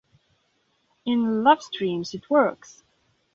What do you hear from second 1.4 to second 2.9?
"Love Streams", it works.